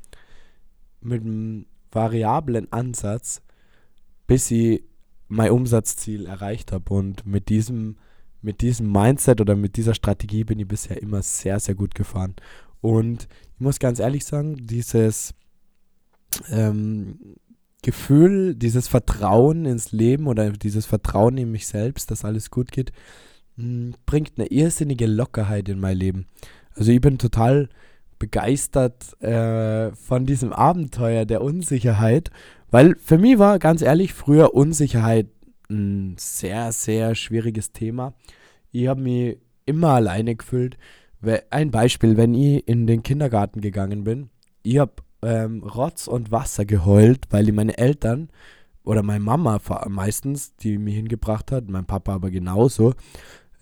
mit 1.00 1.22
einem 1.22 1.66
variablen 1.92 2.72
Ansatz, 2.72 3.42
bis 4.26 4.50
ich 4.50 4.82
mein 5.28 5.50
Umsatzziel 5.50 6.26
erreicht 6.26 6.72
habe. 6.72 6.94
Und 6.94 7.26
mit 7.26 7.48
diesem 7.48 7.96
mit 8.42 8.60
diesem 8.60 8.90
Mindset 8.90 9.40
oder 9.40 9.56
mit 9.56 9.76
dieser 9.76 9.94
Strategie 9.94 10.44
bin 10.44 10.58
ich 10.58 10.68
bisher 10.68 11.00
immer 11.02 11.22
sehr, 11.22 11.60
sehr 11.60 11.74
gut 11.74 11.94
gefahren. 11.94 12.34
Und 12.80 13.28
ich 13.54 13.60
muss 13.60 13.78
ganz 13.78 13.98
ehrlich 13.98 14.24
sagen, 14.24 14.56
dieses 14.66 15.34
ähm, 16.50 17.36
Gefühl, 17.82 18.54
dieses 18.54 18.88
Vertrauen 18.88 19.64
ins 19.64 19.92
Leben 19.92 20.26
oder 20.26 20.50
dieses 20.50 20.86
Vertrauen 20.86 21.38
in 21.38 21.50
mich 21.50 21.66
selbst, 21.66 22.10
dass 22.10 22.24
alles 22.24 22.50
gut 22.50 22.72
geht, 22.72 22.92
hm, 23.56 23.94
bringt 24.06 24.32
eine 24.36 24.48
irrsinnige 24.48 25.06
Lockerheit 25.06 25.68
in 25.68 25.80
mein 25.80 25.96
Leben. 25.96 26.26
Also 26.74 26.92
ich 26.92 27.00
bin 27.00 27.18
total 27.18 27.68
begeistert 28.18 29.20
äh, 29.22 29.92
von 29.92 30.26
diesem 30.26 30.52
Abenteuer 30.52 31.24
der 31.24 31.42
Unsicherheit, 31.42 32.30
weil 32.70 32.96
für 32.96 33.18
mich 33.18 33.38
war 33.38 33.58
ganz 33.58 33.82
ehrlich 33.82 34.12
früher 34.12 34.54
Unsicherheit 34.54 35.26
ein 35.70 36.16
sehr, 36.18 36.72
sehr 36.72 37.14
schwieriges 37.14 37.72
Thema. 37.72 38.14
Ich 38.72 38.88
habe 38.88 39.00
mich 39.00 39.38
immer 39.66 39.90
alleine 39.90 40.36
gefühlt. 40.36 40.76
Ein 41.50 41.70
Beispiel, 41.70 42.16
wenn 42.16 42.34
ich 42.34 42.66
in 42.66 42.86
den 42.86 43.02
Kindergarten 43.02 43.60
gegangen 43.60 44.04
bin, 44.04 44.30
ich 44.62 44.78
habe 44.78 44.92
ähm, 45.22 45.62
Rotz 45.62 46.06
und 46.06 46.30
Wasser 46.30 46.64
geheult, 46.64 47.26
weil 47.30 47.48
ich 47.48 47.54
meine 47.54 47.76
Eltern 47.78 48.30
oder 48.84 49.02
meine 49.02 49.20
Mama 49.20 49.60
meistens, 49.88 50.56
die 50.56 50.78
mich 50.78 50.94
hingebracht 50.94 51.52
hat, 51.52 51.68
mein 51.68 51.84
Papa 51.84 52.14
aber 52.14 52.30
genauso, 52.30 52.94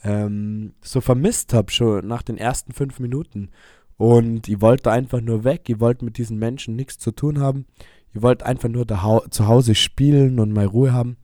ähm, 0.04 0.74
so 0.80 1.00
vermisst 1.00 1.52
habe 1.52 1.72
schon 1.72 2.06
nach 2.06 2.22
den 2.22 2.38
ersten 2.38 2.72
fünf 2.72 3.00
Minuten. 3.00 3.50
Und 3.96 4.48
ich 4.48 4.60
wollte 4.60 4.92
einfach 4.92 5.20
nur 5.20 5.42
weg, 5.42 5.62
ich 5.66 5.80
wollte 5.80 6.04
mit 6.04 6.18
diesen 6.18 6.38
Menschen 6.38 6.76
nichts 6.76 6.98
zu 6.98 7.10
tun 7.10 7.40
haben. 7.40 7.66
Ich 8.14 8.22
wollte 8.22 8.46
einfach 8.46 8.68
nur 8.68 8.86
zu 8.86 9.48
Hause 9.48 9.74
spielen 9.74 10.38
und 10.38 10.52
mal 10.52 10.66
Ruhe 10.66 10.92
haben. 10.92 11.16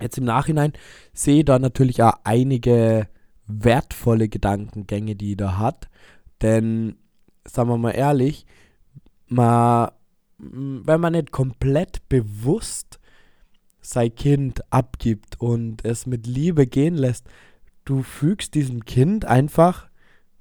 Jetzt 0.00 0.18
im 0.18 0.24
Nachhinein 0.24 0.72
sehe 1.12 1.40
ich 1.40 1.44
da 1.44 1.58
natürlich 1.58 2.02
auch 2.02 2.14
einige 2.24 3.08
wertvolle 3.46 4.28
Gedankengänge, 4.28 5.16
die 5.16 5.32
er 5.32 5.36
da 5.36 5.58
hat. 5.58 5.88
Denn, 6.42 6.96
sagen 7.46 7.68
wir 7.68 7.78
mal 7.78 7.90
ehrlich, 7.90 8.46
man, 9.26 9.90
wenn 10.38 11.00
man 11.00 11.12
nicht 11.12 11.32
komplett 11.32 12.08
bewusst 12.08 12.98
sein 13.80 14.14
Kind 14.14 14.60
abgibt 14.72 15.40
und 15.40 15.84
es 15.84 16.06
mit 16.06 16.26
Liebe 16.26 16.66
gehen 16.66 16.94
lässt, 16.94 17.26
du 17.84 18.02
fügst 18.02 18.54
diesem 18.54 18.84
Kind 18.84 19.24
einfach 19.24 19.88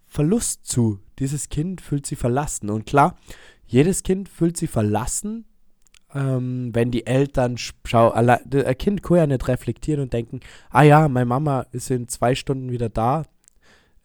Verlust 0.05 0.65
zu. 0.65 0.99
Dieses 1.19 1.49
Kind 1.49 1.81
fühlt 1.81 2.05
sich 2.05 2.17
verlassen. 2.17 2.69
Und 2.69 2.85
klar, 2.85 3.17
jedes 3.65 4.03
Kind 4.03 4.27
fühlt 4.27 4.57
sich 4.57 4.69
verlassen, 4.69 5.45
ähm, 6.13 6.71
wenn 6.73 6.91
die 6.91 7.05
Eltern 7.05 7.57
schau, 7.57 8.11
ein 8.11 8.77
Kind 8.77 9.03
kann 9.03 9.17
ja 9.17 9.27
nicht 9.27 9.47
reflektieren 9.47 10.01
und 10.01 10.13
denken, 10.13 10.39
ah 10.69 10.83
ja, 10.83 11.07
meine 11.07 11.25
Mama 11.25 11.65
ist 11.71 11.91
in 11.91 12.07
zwei 12.07 12.35
Stunden 12.35 12.71
wieder 12.71 12.89
da, 12.89 13.25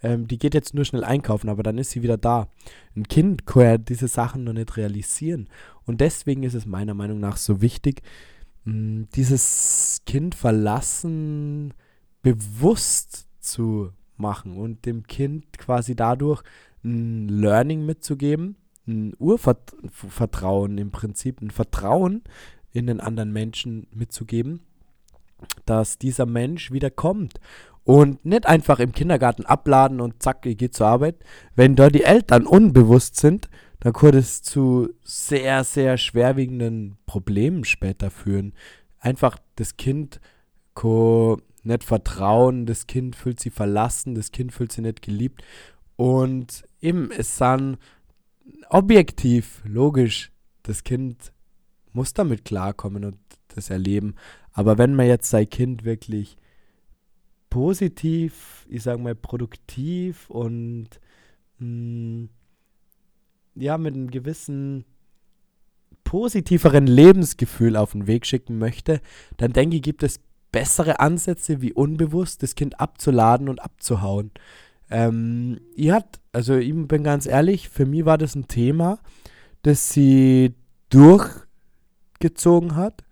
ähm, 0.02 0.28
die 0.28 0.38
geht 0.38 0.54
jetzt 0.54 0.75
nur 0.75 0.84
schnell 0.84 1.02
einkaufen, 1.02 1.49
aber 1.49 1.62
dann 1.62 1.78
ist 1.78 1.90
sie 1.90 2.02
wieder 2.02 2.18
da. 2.18 2.49
Ein 2.94 3.08
Kind 3.08 3.46
kann 3.46 3.62
ja 3.62 3.78
diese 3.78 4.06
Sachen 4.06 4.44
noch 4.44 4.52
nicht 4.52 4.76
realisieren. 4.76 5.49
Und 5.87 6.00
deswegen 6.02 6.42
ist 6.42 6.54
es 6.54 6.66
meiner 6.66 6.94
Meinung 6.94 7.20
nach 7.20 7.38
so 7.38 7.62
wichtig, 7.62 8.02
mh, 8.64 8.73
hm, 8.73 9.08
dieses 9.14 10.02
Kind 10.06 10.34
verlassen 10.34 11.73
bewusst 12.23 13.28
zu 13.40 13.92
machen 14.16 14.56
und 14.56 14.87
dem 14.87 15.06
Kind 15.06 15.58
quasi 15.58 15.96
dadurch 15.96 16.42
ein 16.84 17.28
Learning 17.28 17.87
mitzugeben, 17.87 18.56
ein 18.87 19.14
Urvertrauen 19.19 20.79
im 20.79 20.91
Prinzip, 20.91 21.41
ein 21.41 21.50
Vertrauen 21.50 22.23
in 22.73 22.87
den 22.87 23.00
anderen 23.00 23.33
Menschen 23.33 23.87
mitzugeben, 23.93 24.61
dass 25.67 25.99
dieser 25.99 26.26
Mensch 26.26 26.71
wieder 26.71 26.91
kommt 26.91 27.41
und 27.85 28.25
nicht 28.25 28.47
einfach 28.47 28.81
im 28.81 28.93
Kindergarten 28.93 29.45
abladen 29.45 30.00
und 30.00 30.23
zack, 30.23 30.47
ich 30.47 30.57
gehe 30.57 30.71
zur 30.71 30.87
Arbeit. 30.87 31.17
Wenn 31.55 31.76
da 31.76 31.88
die 31.88 32.05
Eltern 32.05 32.47
unbewusst 32.47 33.17
sind, 33.17 33.49
dann 33.81 33.93
kann 33.93 34.14
es 34.14 34.43
zu 34.43 34.88
sehr, 35.03 35.62
sehr 35.64 35.99
schwerwiegenden 35.99 36.97
Problemen 37.07 37.64
später 37.64 38.11
führen. 38.11 38.55
Einfach 38.99 39.38
das 39.57 39.76
Kind 39.76 40.21
nicht 41.62 41.85
vertrauen, 41.85 42.67
das 42.67 42.87
Kind 42.87 43.14
fühlt 43.14 43.38
sich 43.38 43.53
verlassen, 43.53 44.14
das 44.14 44.33
Kind 44.33 44.53
fühlt 44.53 44.73
sich 44.73 44.83
nicht 44.83 45.03
geliebt 45.03 45.43
Und 45.97 46.64
eben, 46.81 47.11
es 47.11 47.37
dann 47.37 47.76
objektiv, 48.68 49.62
logisch, 49.64 50.32
das 50.62 50.84
Kind 50.84 51.32
muss 51.92 52.12
damit 52.12 52.44
klarkommen 52.44 53.04
und 53.04 53.18
das 53.48 53.70
erleben. 53.70 54.14
Aber 54.52 54.78
wenn 54.78 54.94
man 54.94 55.06
jetzt 55.06 55.30
sein 55.30 55.48
Kind 55.48 55.84
wirklich 55.84 56.36
positiv, 57.50 58.66
ich 58.68 58.82
sag 58.82 58.98
mal, 58.98 59.14
produktiv 59.14 60.28
und 60.28 60.88
mh, 61.58 61.66
mm, 61.68 62.28
ja, 63.56 63.78
mit 63.78 63.94
einem 63.94 64.10
gewissen 64.10 64.84
positiveren 66.02 66.86
Lebensgefühl 66.86 67.76
auf 67.76 67.92
den 67.92 68.06
Weg 68.06 68.26
schicken 68.26 68.58
möchte, 68.58 69.00
dann 69.36 69.52
denke 69.52 69.76
ich, 69.76 69.82
gibt 69.82 70.02
es 70.02 70.20
bessere 70.50 71.00
Ansätze, 71.00 71.60
wie 71.62 71.72
unbewusst 71.72 72.42
das 72.42 72.54
Kind 72.54 72.80
abzuladen 72.80 73.48
und 73.48 73.60
abzuhauen. 73.60 74.30
Ähm, 74.91 75.61
ihr 75.75 75.95
hat, 75.95 76.21
also 76.33 76.57
ich 76.57 76.73
bin 76.87 77.05
ganz 77.05 77.26
ehrlich, 77.26 77.69
für 77.69 77.87
mich 77.87 78.05
war 78.05 78.19
das 78.19 78.35
ein 78.35 78.49
Thema, 78.49 78.99
das 79.62 79.91
sie 79.91 80.55
durchgezogen 80.91 82.76
hat, 82.76 83.05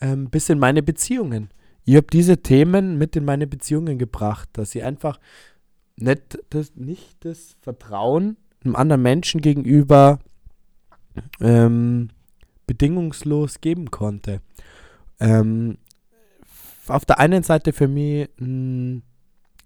ähm, 0.00 0.30
bis 0.30 0.48
in 0.48 0.58
meine 0.58 0.82
Beziehungen. 0.82 1.50
Ich 1.84 1.96
habe 1.96 2.06
diese 2.12 2.42
Themen 2.42 2.98
mit 2.98 3.16
in 3.16 3.24
meine 3.24 3.46
Beziehungen 3.46 3.98
gebracht, 3.98 4.50
dass 4.52 4.70
sie 4.72 4.82
einfach 4.82 5.18
nicht 5.96 6.38
das, 6.50 6.76
nicht 6.76 7.24
das 7.24 7.56
Vertrauen 7.60 8.36
einem 8.64 8.76
anderen 8.76 9.02
Menschen 9.02 9.40
gegenüber 9.40 10.18
ähm, 11.40 12.10
bedingungslos 12.66 13.60
geben 13.60 13.90
konnte. 13.90 14.40
Ähm, 15.20 15.78
auf 16.86 17.04
der 17.04 17.18
einen 17.18 17.42
Seite 17.42 17.72
für 17.72 17.88
mich 17.88 18.28
ein 18.40 19.02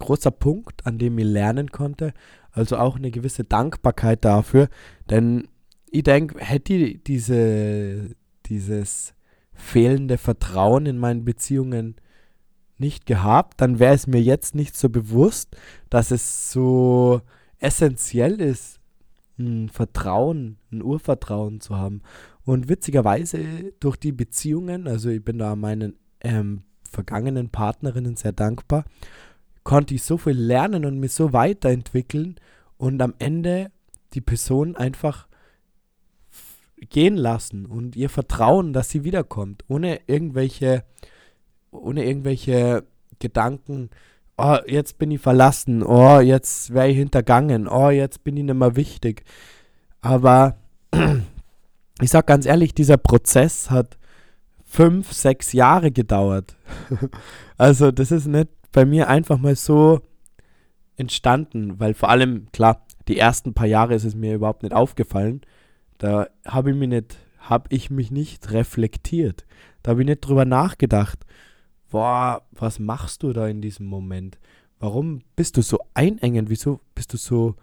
großer 0.02 0.30
Punkt, 0.30 0.87
an 0.87 0.99
dem 0.99 1.18
ich 1.18 1.25
lernen 1.25 1.71
konnte, 1.71 2.12
also 2.50 2.76
auch 2.76 2.97
eine 2.97 3.11
gewisse 3.11 3.44
Dankbarkeit 3.44 4.25
dafür, 4.25 4.68
denn 5.09 5.49
ich 5.90 6.02
denke, 6.02 6.38
hätte 6.38 6.75
ich 6.75 7.02
diese, 7.04 8.14
dieses 8.47 9.14
fehlende 9.52 10.18
Vertrauen 10.18 10.87
in 10.87 10.99
meinen 10.99 11.25
Beziehungen 11.25 11.97
nicht 12.78 13.06
gehabt, 13.06 13.61
dann 13.61 13.78
wäre 13.78 13.94
es 13.94 14.06
mir 14.06 14.21
jetzt 14.21 14.54
nicht 14.54 14.76
so 14.76 14.88
bewusst, 14.88 15.56
dass 15.90 16.11
es 16.11 16.50
so 16.50 17.21
essentiell 17.59 18.40
ist, 18.40 18.80
ein 19.38 19.68
Vertrauen, 19.68 20.59
ein 20.71 20.82
Urvertrauen 20.82 21.61
zu 21.61 21.76
haben. 21.76 22.02
Und 22.44 22.68
witzigerweise 22.68 23.73
durch 23.80 23.97
die 23.97 24.12
Beziehungen, 24.12 24.88
also 24.88 25.11
ich 25.11 25.25
bin 25.25 25.38
da 25.38 25.54
meinen 25.56 25.94
ähm, 26.21 26.64
vergangenen 26.82 27.50
Partnerinnen 27.50 28.16
sehr 28.16 28.32
dankbar, 28.32 28.85
konnte 29.64 29.95
ich 29.95 30.02
so 30.02 30.16
viel 30.16 30.33
lernen 30.38 30.85
und 30.85 30.99
mich 30.99 31.12
so 31.12 31.33
weiterentwickeln 31.33 32.37
und 32.76 33.00
am 33.00 33.14
Ende 33.19 33.71
die 34.14 34.21
Person 34.21 34.76
einfach 34.76 35.28
gehen 36.90 37.16
lassen 37.16 37.66
und 37.66 37.97
ihr 37.97 38.11
vertrauen, 38.11 38.73
dass 38.73 38.90
sie 38.90 39.04
wiederkommt, 39.04 39.64
ohne 39.69 40.00
irgendwelche, 40.07 40.85
ohne 41.71 42.04
irgendwelche 42.04 42.85
Gedanken, 43.21 43.90
oh, 44.37 44.57
jetzt 44.66 44.99
bin 44.99 45.11
ich 45.11 45.21
verlassen, 45.21 45.83
oh, 45.83 46.21
jetzt 46.21 46.75
wäre 46.75 46.88
ich 46.88 46.97
hintergangen, 46.97 47.69
oh, 47.69 47.90
jetzt 47.90 48.25
bin 48.25 48.37
ich 48.37 48.45
nicht 48.45 48.54
mehr 48.54 48.76
wichtig. 48.76 49.25
Aber 50.00 50.57
ich 52.00 52.11
sag 52.11 52.26
ganz 52.26 52.47
ehrlich, 52.47 52.75
dieser 52.75 52.97
Prozess 52.97 53.71
hat 53.71 53.97
fünf, 54.64 55.12
sechs 55.12 55.52
Jahre 55.52 55.92
gedauert. 55.92 56.57
also 57.57 57.92
das 57.92 58.11
ist 58.11 58.26
nicht 58.26 58.49
bei 58.73 58.85
mir 58.85 59.09
einfach 59.09 59.38
mal 59.38 59.55
so 59.57 60.00
entstanden, 60.97 61.79
weil 61.79 61.95
vor 61.95 62.09
allem, 62.09 62.49
klar, 62.52 62.87
die 63.09 63.19
ersten 63.19 63.55
paar 63.55 63.67
Jahre 63.67 63.95
ist 63.95 64.05
es 64.05 64.14
mir 64.14 64.35
überhaupt 64.35 64.62
nicht 64.62 64.73
aufgefallen. 64.73 65.43
Da 65.99 66.29
habe 66.47 66.71
ich 66.71 66.76
mich 66.76 66.88
nicht, 66.88 67.17
habe 67.38 67.67
ich 67.71 67.91
mich 67.91 68.11
nicht 68.11 68.50
reflektiert. 68.52 69.45
Da 69.83 69.91
habe 69.91 70.02
ich 70.02 70.07
nicht 70.07 70.21
drüber 70.21 70.45
nachgedacht. 70.45 71.25
Boah, 71.91 72.43
was 72.52 72.79
machst 72.79 73.23
du 73.23 73.33
da 73.33 73.47
in 73.49 73.61
diesem 73.61 73.87
Moment? 73.87 74.38
Warum 74.79 75.23
bist 75.37 75.57
du 75.57 75.62
so 75.62 75.78
einengend? 75.95 76.49
Wieso 76.49 76.80
bist 76.95 77.13
du 77.13 77.17
so 77.17 77.56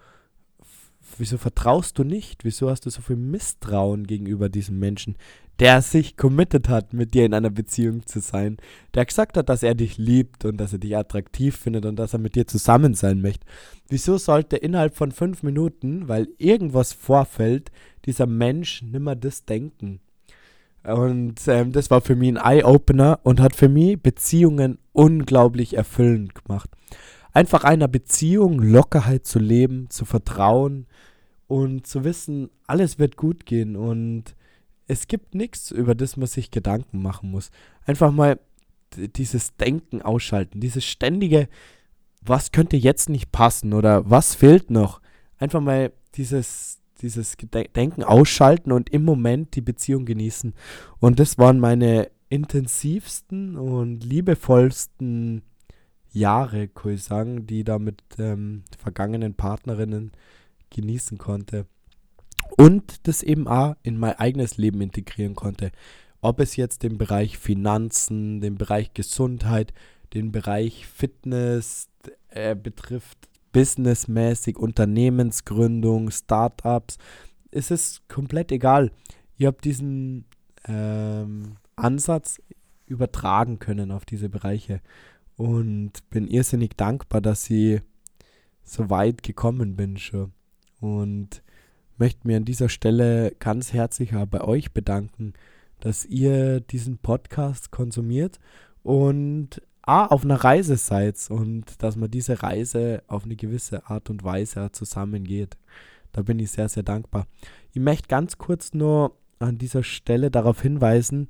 wieso 1.20 1.38
vertraust 1.38 1.98
du 2.00 2.04
nicht? 2.04 2.44
Wieso 2.44 2.70
hast 2.70 2.86
du 2.86 2.90
so 2.90 3.02
viel 3.02 3.16
Misstrauen 3.16 4.08
gegenüber 4.08 4.50
diesem 4.50 4.80
Menschen, 4.80 5.16
der 5.60 5.82
sich 5.82 6.16
committed 6.16 6.70
hat, 6.70 6.94
mit 6.94 7.14
dir 7.14 7.26
in 7.26 7.34
einer 7.34 7.50
Beziehung 7.50 8.06
zu 8.06 8.22
sein, 8.22 8.58
der 8.94 9.06
gesagt 9.06 9.38
hat, 9.38 9.50
dass 9.50 9.62
er 9.62 9.76
dich 9.76 9.98
liebt 9.98 10.46
und 10.46 10.58
dass 10.58 10.74
er 10.74 10.80
dich 10.80 10.96
attraktiv 10.96 11.58
findet 11.58 11.86
und 11.86 11.98
dass 11.98 12.14
er 12.14 12.20
mit 12.20 12.36
dir 12.36 12.48
zusammen 12.48 12.94
sein 12.94 13.22
möchte? 13.22 13.46
Wieso 13.90 14.18
sollte 14.18 14.58
innerhalb 14.58 14.96
von 14.96 15.12
fünf 15.12 15.44
Minuten, 15.44 16.08
weil 16.08 16.30
irgendwas 16.38 16.94
vorfällt, 16.94 17.72
dieser 18.06 18.26
Mensch 18.26 18.82
nimmer 18.82 19.16
das 19.16 19.46
denken? 19.46 20.00
Und 20.84 21.42
ähm, 21.48 21.74
das 21.74 21.92
war 21.92 22.00
für 22.00 22.16
mich 22.16 22.30
ein 22.30 22.38
Eye-Opener 22.38 23.20
und 23.24 23.42
hat 23.42 23.56
für 23.56 23.68
mich 23.68 24.02
Beziehungen 24.02 24.80
unglaublich 24.94 25.76
erfüllend 25.76 26.34
gemacht 26.36 26.70
einfach 27.34 27.64
einer 27.64 27.88
Beziehung 27.88 28.60
Lockerheit 28.60 29.26
zu 29.26 29.40
leben, 29.40 29.90
zu 29.90 30.06
vertrauen, 30.06 30.88
und 31.50 31.88
zu 31.88 32.04
wissen, 32.04 32.52
alles 32.68 33.00
wird 33.00 33.18
gut 33.18 33.46
gehen 33.46 33.76
und 33.76 34.36
es 34.88 35.08
gibt 35.08 35.34
nichts, 35.34 35.72
über 35.72 35.96
das 35.96 36.16
man 36.16 36.28
sich 36.28 36.52
Gedanken 36.52 37.02
machen 37.02 37.32
muss. 37.32 37.50
Einfach 37.86 38.12
mal 38.12 38.40
dieses 38.96 39.56
Denken 39.56 40.04
ausschalten, 40.04 40.62
dieses 40.62 40.86
ständige, 40.86 41.50
was 42.22 42.52
könnte 42.52 42.78
jetzt 42.78 43.10
nicht 43.10 43.32
passen 43.32 43.74
oder 43.74 44.08
was 44.10 44.36
fehlt 44.36 44.70
noch. 44.70 45.02
Einfach 45.40 45.60
mal 45.60 45.92
dieses, 46.14 46.80
dieses 47.02 47.36
Denken 47.76 48.04
ausschalten 48.04 48.72
und 48.72 48.92
im 48.92 49.04
Moment 49.04 49.56
die 49.56 49.62
Beziehung 49.62 50.06
genießen. 50.06 50.54
Und 51.00 51.20
das 51.20 51.40
waren 51.40 51.60
meine 51.60 52.12
intensivsten 52.30 53.56
und 53.58 54.04
liebevollsten 54.04 55.42
Jahre, 56.12 56.70
sagen, 56.98 57.46
die 57.46 57.64
da 57.64 57.80
mit 57.80 58.02
ähm, 58.18 58.64
vergangenen 58.78 59.34
Partnerinnen 59.34 60.12
genießen 60.70 61.18
konnte. 61.18 61.66
Und 62.58 63.08
das 63.08 63.24
eben 63.24 63.48
auch 63.48 63.76
in 63.84 63.98
mein 63.98 64.14
eigenes 64.14 64.58
Leben 64.58 64.82
integrieren 64.82 65.36
konnte. 65.36 65.72
Ob 66.22 66.40
es 66.40 66.56
jetzt 66.56 66.84
den 66.84 66.98
Bereich 66.98 67.38
Finanzen, 67.38 68.42
den 68.42 68.58
Bereich 68.58 68.94
Gesundheit, 68.94 69.74
den 70.14 70.32
Bereich 70.32 70.88
Fitness 70.88 71.90
äh, 72.30 72.56
betrifft, 72.56 73.18
businessmäßig, 73.52 74.58
Unternehmensgründung, 74.58 76.12
Startups, 76.12 76.98
ist 77.52 77.72
es 77.72 78.02
komplett 78.08 78.52
egal. 78.52 78.92
Ihr 79.38 79.48
habt 79.48 79.66
diesen 79.66 80.26
ähm, 80.68 81.56
Ansatz 81.76 82.42
übertragen 82.86 83.60
können 83.60 83.92
auf 83.92 84.06
diese 84.06 84.30
Bereiche 84.30 84.82
und 85.40 86.10
bin 86.10 86.28
irrsinnig 86.28 86.76
dankbar, 86.76 87.22
dass 87.22 87.50
ich 87.50 87.82
so 88.66 88.90
weit 88.90 89.24
gekommen 89.24 89.78
bin 89.78 89.96
schon 89.96 90.34
und 90.82 91.42
möchte 91.98 92.28
mir 92.28 92.36
an 92.36 92.44
dieser 92.44 92.68
Stelle 92.68 93.32
ganz 93.40 93.72
herzlich 93.72 94.12
bei 94.30 94.42
euch 94.42 94.74
bedanken, 94.74 95.32
dass 95.80 96.04
ihr 96.04 96.60
diesen 96.60 96.98
Podcast 96.98 97.72
konsumiert 97.72 98.38
und 98.84 99.62
A, 99.82 100.08
auf 100.08 100.26
einer 100.26 100.44
Reise 100.44 100.76
seid 100.76 101.16
und 101.30 101.82
dass 101.82 101.96
man 101.96 102.12
diese 102.12 102.44
Reise 102.44 103.02
auf 103.08 103.24
eine 103.24 103.38
gewisse 103.38 103.86
Art 103.88 104.10
und 104.10 104.26
Weise 104.26 104.74
zusammengeht. 104.74 105.56
Da 106.12 106.22
bin 106.24 106.40
ich 106.40 106.52
sehr, 106.52 106.68
sehr 106.68 106.84
dankbar. 106.84 107.28
Ich 107.72 107.80
möchte 107.80 108.10
ganz 108.10 108.40
kurz 108.40 108.74
nur 108.74 109.16
an 109.40 109.58
dieser 109.58 109.84
Stelle 109.84 110.32
darauf 110.32 110.62
hinweisen, 110.62 111.30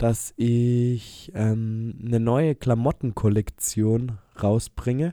dass 0.00 0.32
ich 0.36 1.30
ähm, 1.34 1.94
eine 2.04 2.20
neue 2.20 2.54
Klamottenkollektion 2.54 4.18
rausbringe. 4.42 5.12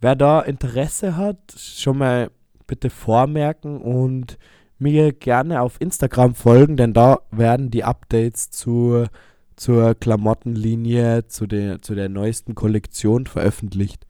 Wer 0.00 0.14
da 0.14 0.40
Interesse 0.40 1.16
hat, 1.16 1.38
schon 1.56 1.98
mal 1.98 2.30
bitte 2.68 2.90
vormerken 2.90 3.80
und 3.80 4.38
mir 4.78 5.12
gerne 5.12 5.60
auf 5.60 5.80
Instagram 5.80 6.36
folgen, 6.36 6.76
denn 6.76 6.92
da 6.92 7.18
werden 7.32 7.72
die 7.72 7.82
Updates 7.82 8.50
zur, 8.50 9.08
zur 9.56 9.96
Klamottenlinie, 9.96 11.26
zu 11.26 11.48
der, 11.48 11.82
zu 11.82 11.96
der 11.96 12.08
neuesten 12.08 12.54
Kollektion 12.54 13.26
veröffentlicht. 13.26 14.06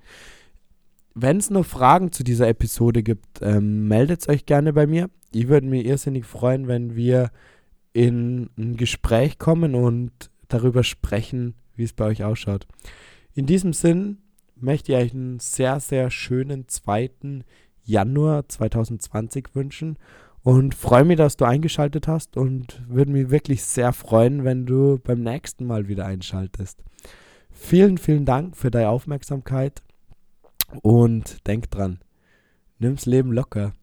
Wenn 1.14 1.38
es 1.38 1.48
noch 1.48 1.64
Fragen 1.64 2.12
zu 2.12 2.24
dieser 2.24 2.46
Episode 2.46 3.02
gibt, 3.02 3.40
ähm, 3.40 3.88
meldet 3.88 4.28
euch 4.28 4.44
gerne 4.44 4.74
bei 4.74 4.86
mir. 4.86 5.08
Ich 5.32 5.48
würde 5.48 5.66
mich 5.66 5.86
irrsinnig 5.86 6.26
freuen, 6.26 6.68
wenn 6.68 6.94
wir 6.94 7.30
in 7.92 8.50
ein 8.56 8.76
Gespräch 8.76 9.38
kommen 9.38 9.74
und 9.74 10.12
darüber 10.48 10.84
sprechen, 10.84 11.54
wie 11.76 11.84
es 11.84 11.92
bei 11.92 12.06
euch 12.06 12.24
ausschaut. 12.24 12.66
In 13.34 13.46
diesem 13.46 13.72
Sinn 13.72 14.18
möchte 14.56 14.92
ich 14.92 14.98
euch 14.98 15.14
einen 15.14 15.40
sehr, 15.40 15.80
sehr 15.80 16.10
schönen 16.10 16.68
zweiten 16.68 17.44
Januar 17.84 18.48
2020 18.48 19.54
wünschen 19.54 19.98
und 20.42 20.74
freue 20.74 21.04
mich, 21.04 21.16
dass 21.16 21.36
du 21.36 21.44
eingeschaltet 21.44 22.08
hast 22.08 22.36
und 22.36 22.82
würde 22.88 23.12
mich 23.12 23.30
wirklich 23.30 23.62
sehr 23.62 23.92
freuen, 23.92 24.44
wenn 24.44 24.66
du 24.66 24.98
beim 24.98 25.22
nächsten 25.22 25.66
Mal 25.66 25.88
wieder 25.88 26.06
einschaltest. 26.06 26.82
Vielen, 27.50 27.98
vielen 27.98 28.24
Dank 28.24 28.56
für 28.56 28.70
deine 28.70 28.88
Aufmerksamkeit 28.88 29.82
und 30.82 31.46
denk 31.46 31.70
dran, 31.70 31.98
Nimm's 32.78 33.04
Leben 33.04 33.32
locker. 33.32 33.74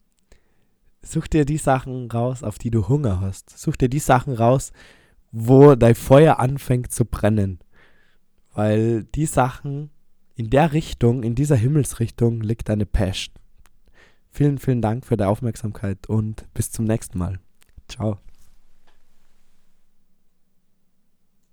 Such 1.07 1.27
dir 1.27 1.45
die 1.45 1.57
Sachen 1.57 2.11
raus, 2.11 2.43
auf 2.43 2.57
die 2.57 2.71
du 2.71 2.87
Hunger 2.87 3.21
hast. 3.21 3.57
Such 3.57 3.77
dir 3.77 3.89
die 3.89 3.99
Sachen 3.99 4.33
raus, 4.33 4.71
wo 5.31 5.75
dein 5.75 5.95
Feuer 5.95 6.39
anfängt 6.39 6.91
zu 6.91 7.05
brennen. 7.05 7.59
Weil 8.53 9.03
die 9.03 9.25
Sachen 9.25 9.89
in 10.35 10.49
der 10.49 10.73
Richtung, 10.73 11.23
in 11.23 11.35
dieser 11.35 11.55
Himmelsrichtung 11.55 12.41
liegt 12.41 12.69
deine 12.69 12.85
Passion. 12.85 13.33
Vielen, 14.31 14.57
vielen 14.59 14.81
Dank 14.81 15.05
für 15.05 15.17
die 15.17 15.23
Aufmerksamkeit 15.23 16.07
und 16.07 16.45
bis 16.53 16.71
zum 16.71 16.85
nächsten 16.85 17.17
Mal. 17.17 17.39
Ciao. 17.87 18.19